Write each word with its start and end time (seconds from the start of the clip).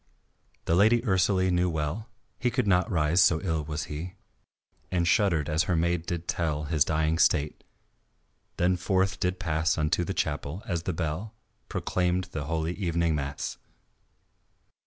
The 0.65 0.73
Lady 0.73 1.03
Ursalie 1.03 1.51
knew 1.51 1.69
well 1.69 2.09
He 2.39 2.49
could 2.49 2.65
not 2.65 2.89
rise, 2.89 3.21
so 3.23 3.39
ill 3.43 3.63
he 3.63 3.69
was, 3.69 3.87
And 4.91 5.07
shuddered 5.07 5.47
as 5.47 5.65
her 5.65 5.75
maid 5.75 6.07
did 6.07 6.27
tell 6.27 6.63
His 6.63 6.83
dying 6.83 7.19
state, 7.19 7.63
then 8.57 8.77
forth 8.77 9.19
did 9.19 9.39
pass 9.39 9.77
Unto 9.77 10.03
the 10.03 10.15
chapel, 10.15 10.63
as 10.65 10.81
the 10.81 10.91
bell 10.93 11.35
Proclaimed 11.69 12.29
the 12.31 12.45
holy 12.45 12.73
evening 12.77 13.13
mass. 13.13 13.59